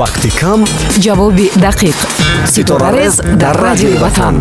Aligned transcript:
вақти 0.00 0.30
кам. 0.40 0.60
Ҷавоби 1.04 1.46
дақиқ. 1.64 1.98
Ситорарез 2.54 3.14
дар 3.42 3.56
радиои 3.66 3.96
ватан 4.04 4.36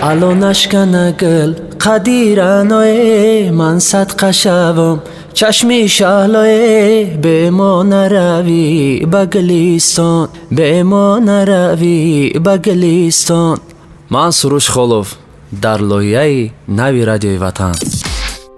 алло 0.00 0.30
нашкана 0.34 1.12
гил 1.20 1.50
қадираное 1.84 3.52
ман 3.52 3.76
садқа 3.90 4.32
шавам 4.32 4.98
чашми 5.38 5.80
шаҳлое 5.96 7.16
бе 7.24 7.50
мо 7.58 7.72
наравӣ 7.92 8.66
ба 9.12 9.22
гилистон 9.32 10.28
бе 10.56 10.82
мо 10.90 11.06
наравӣ 11.28 11.98
ба 12.44 12.54
гилистон 12.64 13.56
ман 14.14 14.30
суруш 14.38 14.66
холов 14.74 15.06
дар 15.64 15.80
лоҳияи 15.90 16.52
нави 16.78 17.02
радиои 17.10 17.38
ватан 17.44 17.74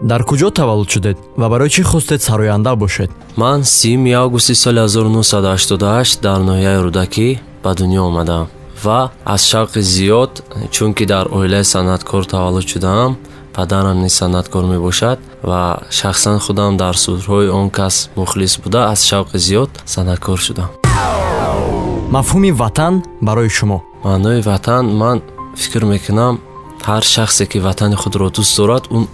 дар 0.02 0.22
куҷо 0.24 0.50
таваллуд 0.50 0.90
шудед 0.90 1.16
ва 1.36 1.48
барои 1.48 1.70
чӣ 1.74 1.82
хостед 1.82 2.22
сароянда 2.22 2.76
бошед? 2.76 3.10
Ман 3.36 3.64
сими 3.64 4.12
августи 4.12 4.54
соли 4.54 4.80
1988 4.80 6.20
дар 6.22 6.40
ноҳияи 6.40 6.82
рӯдакӣ 6.86 7.38
ба 7.64 7.74
дунё 7.74 8.00
омадам 8.08 8.46
ва 8.84 9.10
аз 9.24 9.42
шавқи 9.50 9.80
зиёд 9.80 10.32
чунки 10.70 11.04
дар 11.06 11.26
оилаи 11.38 11.64
санъаткор 11.64 12.24
таваллуд 12.24 12.68
шудаам 12.68 13.16
падарам 13.54 14.00
низ 14.02 14.14
санъаткор 14.20 14.64
мебошад 14.64 15.18
ва 15.42 15.78
шахсан 15.90 16.38
худам 16.38 16.76
дар 16.76 16.94
судҳои 16.94 17.48
он 17.48 17.70
кас 17.70 18.10
мухлис 18.16 18.58
буда 18.62 18.80
аз 18.92 19.00
шавқи 19.10 19.36
зиёд 19.46 19.70
санъаткор 19.84 20.38
шудам. 20.38 20.68
Мафҳуми 22.14 22.50
ватан 22.52 22.94
барои 23.20 23.48
шумо? 23.48 23.78
Маънои 24.04 24.40
ватан 24.40 24.84
ман 25.00 25.18
фикр 25.56 25.84
мекунам 25.84 26.34
ҳар 26.88 27.04
шахсе 27.14 27.44
ки 27.50 27.58
ватани 27.66 27.96
худро 28.02 28.28
дӯст 28.36 28.56
дорад 28.56 28.84
он 28.90 29.04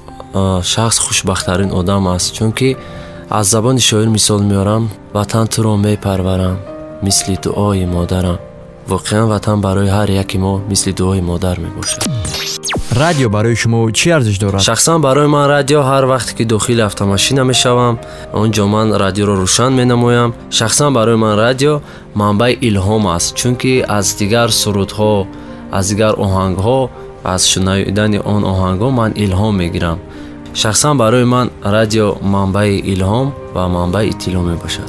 шахс 0.63 0.97
хушбахттарин 0.99 1.71
одам 1.73 2.07
аст 2.07 2.33
чунки 2.35 2.75
аз 3.29 3.47
забони 3.47 3.79
шоир 3.79 4.09
мисол 4.09 4.39
меорам 4.39 4.89
ватан 5.13 5.47
туро 5.47 5.75
мепарварам 5.77 6.57
мисли 7.01 7.37
дуои 7.43 7.85
модарам 7.85 8.37
воқеан 8.87 9.27
ватан 9.27 9.61
барои 9.61 9.89
ҳар 9.89 10.09
яки 10.11 10.37
мо 10.37 10.61
мисли 10.69 10.91
дуои 10.91 11.21
модар 11.21 11.59
мебошад 11.59 12.03
радио 12.91 13.29
барои 13.29 13.55
шумо 13.55 13.89
чӣ 13.91 14.07
арзиш 14.17 14.37
дорад 14.39 14.61
шахсан 14.61 15.01
барои 15.01 15.27
ман 15.27 15.45
радио 15.55 15.81
ҳар 15.81 16.03
вақте 16.13 16.31
ки 16.37 16.43
дохили 16.45 16.81
автомашина 16.81 17.43
мешавам 17.43 17.99
он 18.33 18.51
ҷо 18.55 18.65
ман 18.75 18.87
радиоро 19.03 19.35
рӯшан 19.43 19.71
менамоям 19.79 20.33
шахсан 20.49 20.93
барои 20.93 21.15
ман 21.15 21.35
радио 21.45 21.81
манбаи 22.15 22.53
илҳом 22.67 23.03
аст 23.15 23.35
чунки 23.39 23.73
аз 23.97 24.05
дигар 24.21 24.49
сурудҳо 24.61 25.13
аз 25.77 25.85
дигар 25.91 26.13
оҳангҳо 26.25 26.79
аз 27.33 27.41
шунавидани 27.51 28.19
он 28.33 28.41
оҳангҳо 28.51 28.89
ман 28.99 29.11
илҳом 29.25 29.53
мегирам 29.61 29.97
шахсан 30.56 30.96
барои 30.98 31.24
ман 31.24 31.50
радио 31.62 32.14
манбаи 32.22 32.74
илҳом 32.92 33.26
ва 33.54 33.68
манбаи 33.68 34.08
иттилоъ 34.12 34.42
мебошад. 34.50 34.88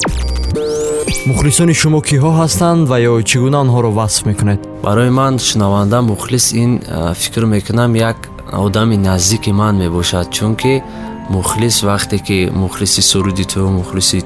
Мухлисони 1.30 1.74
шумо 1.82 2.00
киҳо 2.10 2.32
ҳастанд 2.42 2.82
ва 2.92 2.98
ё 3.12 3.14
чӣ 3.30 3.38
гуна 3.44 3.58
онҳоро 3.64 3.90
васф 4.00 4.22
мекунед? 4.30 4.60
Барои 4.86 5.12
ман 5.20 5.34
шунаванда 5.48 6.00
мухлис 6.02 6.46
ин 6.64 6.72
фикр 7.22 7.44
мекунам 7.54 7.92
як 8.12 8.18
одами 8.66 8.98
наздики 9.10 9.52
ман 9.62 9.76
мебошад 9.84 10.28
чунки 10.36 10.74
мухлис 11.30 11.76
вақте 11.90 12.18
ки 12.28 12.40
мухлиси 12.62 13.02
суруди 13.02 13.46
ту 13.52 13.60
мухлиси 13.80 14.20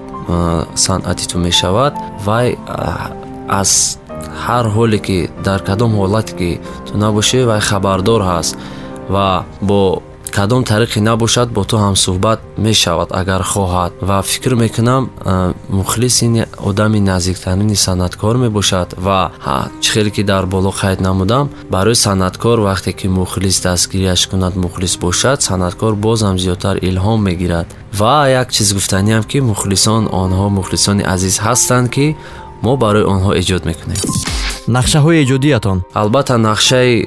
санъати 0.76 1.26
ту 1.31 1.38
мешавад 1.39 1.94
вай 2.26 2.48
аз 3.61 3.72
ҳар 4.45 4.66
ҳоле 4.76 5.00
ки 5.05 5.17
дар 5.48 5.59
кадом 5.67 5.92
ҳолате 6.02 6.33
ки 6.39 6.50
ту 6.86 6.98
набошӣ 7.03 7.39
вай 7.50 7.61
хабардор 7.70 8.22
ҳаст 8.31 8.53
ва 9.14 9.28
бо 9.70 9.81
кадом 10.31 10.63
тариқе 10.63 10.99
набошад 11.01 11.47
бо 11.55 11.63
ту 11.69 11.75
ҳамсӯҳбат 11.77 12.39
мешавад 12.57 13.09
агар 13.21 13.43
хоҳад. 13.51 13.91
Ва 14.01 14.21
фикр 14.21 14.55
мекунам 14.55 15.03
мухлис 15.69 16.21
ин 16.21 16.45
одами 16.69 16.99
наздиктарини 16.99 17.75
санъаткор 17.75 18.35
мебошад. 18.43 18.89
Ва 18.97 19.31
чӣ 19.81 19.89
хеле 19.93 20.11
ки 20.15 20.23
дар 20.23 20.45
боло 20.45 20.71
қайд 20.81 20.99
намудам 21.02 21.49
барои 21.69 21.95
санъаткор 21.95 22.57
вақте 22.59 22.91
ки 22.99 23.07
мухлис 23.07 23.61
дастгириаш 23.61 24.27
кунад 24.27 24.55
мухлис 24.55 24.97
бошад 24.97 25.41
санъаткор 25.41 25.93
бозам 25.95 26.36
зиёдтар 26.43 26.75
илҳом 26.89 27.20
мегирад. 27.27 27.67
Ва 27.99 28.30
як 28.30 28.52
чиз 28.52 28.73
гуфтаниам 28.73 29.23
ки 29.23 29.39
мухлисон 29.39 30.03
онҳо 30.23 30.49
мухлисони 30.58 31.03
азиз 31.14 31.36
ҳастанд 31.45 31.87
ки 31.95 32.15
мо 32.65 32.73
барои 32.83 33.05
онҳо 33.14 33.31
эҷод 33.41 33.64
мекунем 33.70 34.30
нақшаҳои 34.77 35.21
эҷодиятон 35.23 35.77
албатта 36.02 36.36
нақшаи 36.49 36.93
э, 37.02 37.04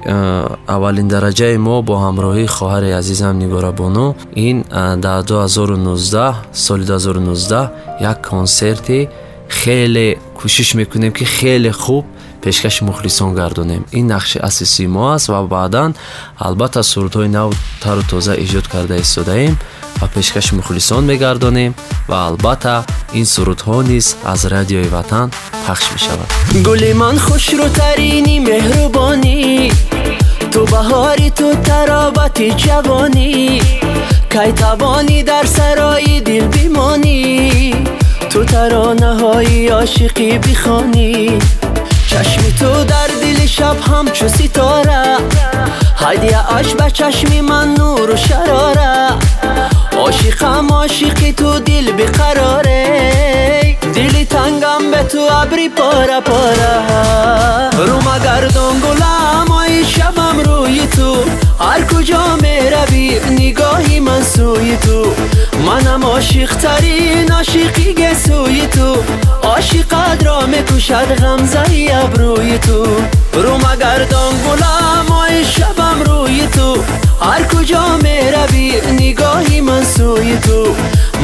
аввалин 0.75 1.08
дараҷаи 1.14 1.56
мо 1.66 1.76
бо 1.88 1.94
ҳамроҳии 2.04 2.52
хоҳари 2.56 2.91
азизам 3.00 3.34
нигорабону 3.42 4.06
ин 4.48 4.56
э, 4.70 4.97
дар 5.04 5.20
2019 5.22 6.34
соли 6.52 6.84
2019 6.84 7.70
як 8.00 8.19
консерти 8.30 9.08
хеле 9.48 10.19
кӯшиш 10.38 10.75
мекунем 10.75 11.12
ки 11.12 11.25
хеле 11.25 11.72
хуб 11.72 12.04
пешкаши 12.42 12.84
мухлисон 12.84 13.34
гардонем. 13.34 13.86
Ин 13.92 14.06
нақши 14.14 14.38
асосии 14.48 14.86
мо 14.86 15.04
аст 15.14 15.28
ва 15.28 15.42
баъдан 15.54 15.94
албатта 16.38 16.82
сурудҳои 16.82 17.28
нав 17.28 17.50
тару 17.82 18.02
тоза 18.10 18.34
эҷод 18.44 18.66
карда 18.72 18.96
истодаем 19.00 19.56
ва 20.03 20.07
пешкаши 20.13 20.55
мухлисон 20.55 21.03
мегардонем 21.11 21.72
ва 22.09 22.17
албатта 22.27 22.75
ин 23.19 23.25
сурудҳо 23.33 23.77
низ 23.89 24.05
аз 24.33 24.41
радиои 24.53 24.89
ватан 24.95 25.27
пахш 25.66 25.85
мешавад 25.94 26.29
гули 26.67 26.91
ман 27.01 27.16
хушрӯтарини 27.25 28.35
меҳрубонӣ 28.47 29.38
ту 30.53 30.61
баҳори 30.73 31.29
ту 31.39 31.47
таробати 31.67 32.47
ҷавонӣ 32.63 33.31
кай 34.33 34.50
тавонӣ 34.61 35.19
дар 35.29 35.45
сарои 35.55 36.16
дил 36.27 36.45
бимонӣ 36.53 37.19
ту 38.31 38.39
таронаҳои 38.51 39.59
ошиқӣ 39.81 40.29
бихонӣ 40.45 41.11
чашми 42.09 42.51
ту 42.59 42.69
дар 42.91 43.09
дили 43.22 43.47
шаб 43.55 43.77
ҳамчу 43.89 44.27
ситора 44.38 45.03
ҳадияаш 46.03 46.69
ба 46.79 46.88
чашми 46.97 47.39
ман 47.50 47.67
нуру 47.77 48.17
шарора 48.27 48.94
عاشقم 50.04 50.66
عاشقی 50.72 51.32
تو 51.32 51.59
دل 51.59 51.92
بقراره 51.92 53.76
دلی 53.94 54.25
تنگم 54.25 54.91
به 54.91 55.03
تو 55.03 55.19
ابری 55.19 55.69
پارا 55.69 56.20
پارا. 56.20 57.70
رو 57.87 57.97
مگردون 57.98 58.81
گلم 58.81 59.53
آی 59.53 59.84
شبم 59.84 60.41
روی 60.44 60.87
تو. 60.87 61.25
هر 61.60 61.84
کجا 61.84 62.37
می 62.37 62.70
روی 62.70 63.20
نگاهی 63.31 64.00
من 64.00 64.22
سوی 64.22 64.76
تو. 64.76 65.12
منم 65.66 66.04
عاشق 66.04 66.56
ترین 66.56 67.32
عاشقی 67.32 68.14
سوی 68.26 68.66
تو. 68.66 69.03
عاشق 69.43 69.94
را 70.25 70.47
می‌کشد 70.47 71.14
غمزه 71.22 71.91
ابروی 71.93 72.59
تو. 72.59 72.84
رو 73.34 73.56
مگردون 73.56 74.34
گلم 74.47 75.12
آی 75.12 75.44
شبم 75.44 75.83
هر 77.20 77.44
کجا 77.44 77.97
می 77.97 78.30
روی 78.30 78.80
نگاهی 78.92 79.60
من 79.60 79.84
سوی 79.84 80.36
تو. 80.36 80.75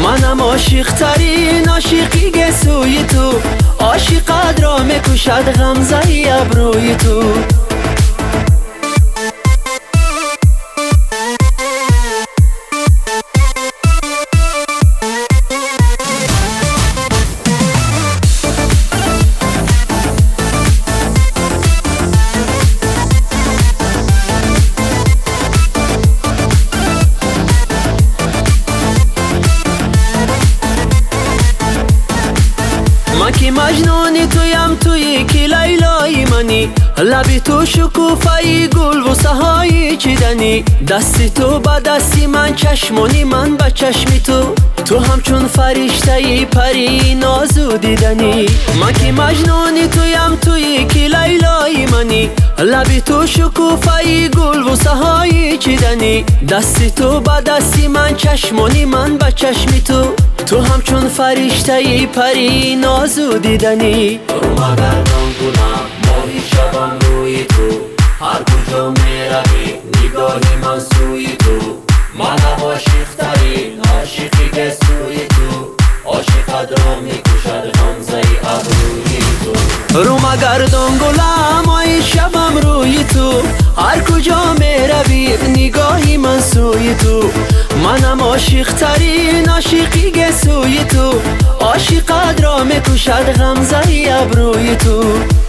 منم 0.05 0.43
عاشق 0.43 0.93
ترین 0.93 1.69
عاشقی 1.69 2.53
سوی 2.53 3.05
تو. 3.05 3.41
عاشق 3.79 4.61
را 4.63 4.79
می‌کشد 4.79 5.53
غمزه 5.53 6.25
ابروی 6.29 6.95
تو. 6.97 7.23
مجنون 33.51 34.01
مجنونی 34.11 34.27
تویم 34.27 34.75
توی 34.75 35.25
که 35.25 35.39
لیلای 35.39 36.25
منی 36.25 36.71
لبی 36.99 37.41
تو 37.41 37.67
شکوفای 37.67 38.69
گل 38.69 39.03
و 39.03 39.15
سهای 39.15 39.97
چیدنی 39.97 40.65
دست 40.89 41.35
تو 41.35 41.61
با 41.61 41.79
دست 41.79 42.19
من 42.19 42.55
چشمونی 42.55 43.25
من 43.25 43.57
با 43.57 43.71
چشمی 43.71 44.21
تو 44.21 44.55
تو 44.83 44.99
همچون 44.99 45.47
فرشته 45.47 46.13
ای 46.13 46.45
پری 46.45 47.15
نازو 47.15 47.77
دیدنی 47.77 48.47
من 48.81 48.93
که 48.93 49.13
مجنونی 49.13 49.89
تویم 49.89 50.37
توی 50.43 50.85
که 50.85 50.99
لیلای 50.99 51.87
منی. 51.87 52.31
لبی 52.59 53.01
تو 53.01 53.27
شکوفه 53.27 54.29
گل 54.29 54.63
و 54.63 54.77
سهای 54.77 55.59
چیدنی. 55.59 56.25
دستی 56.49 56.91
تو 56.91 57.21
با 57.21 57.41
دستی 57.41 57.89
من 57.89 58.15
چشمونی 58.17 58.85
من 58.85 59.19
با 59.19 59.31
چشمی 59.31 59.81
تو. 59.81 60.15
تو 60.47 60.61
همچون 60.61 61.09
فرشته 61.09 61.73
ای 61.73 62.07
پری 62.07 62.77
نازو 62.77 63.39
دیدنی 63.39 64.21
اومدنم 64.43 65.35
کنم 65.41 65.87
ماهی 66.07 66.41
شبم 66.51 66.99
روی 67.01 67.45
تو. 67.45 67.81
هر 68.25 68.43
کجا 68.43 68.91
می 68.91 68.97
روی 68.97 69.75
نگاه 70.05 70.41
من 70.63 70.81
سوی 70.81 71.27
تو. 71.27 71.70
تو. 86.95 87.31
منم 87.85 88.21
عاشق 88.21 88.73
ترین 88.73 89.49
عاشقی 89.49 90.33
سوی 90.33 90.85
تو. 90.85 91.21
عاشقت 91.61 92.41
را 92.43 92.65
می‌کشد 92.65 93.33
غمزه 93.33 94.09
ابروی 94.11 94.77
تو. 94.77 95.01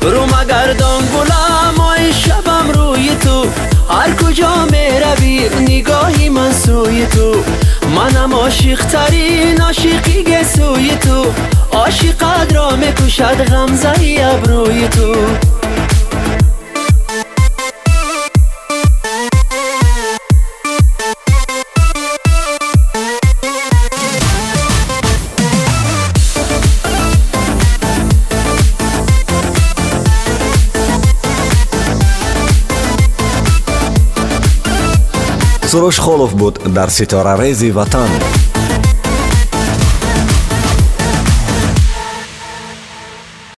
رو 0.01 0.25
مگردان 0.25 1.03
گلم 1.15 1.85
آی 1.85 2.13
شبم 2.13 2.71
روی 2.73 3.09
تو. 3.23 3.45
هر 3.89 4.15
کجا 4.15 4.65
می‌روی 4.65 5.49
نگاهی 5.59 6.29
من 6.29 6.53
سوی 6.53 7.05
تو. 7.05 7.43
منم 7.95 8.35
عاشق 8.35 8.85
ترین 8.85 9.61
عاشقی 9.61 10.43
سوی 10.55 10.91
تو. 11.01 11.31
عاشقت 11.71 12.53
را 12.55 12.75
می‌کشد 12.75 13.43
غمزه 13.51 14.17
ابروی 14.19 14.87
تو. 14.87 15.15
Суруш 35.71 35.99
холов 35.99 36.35
буд 36.35 36.59
дар 36.65 36.89
ситорарези 36.91 37.71
ватан 37.71 38.09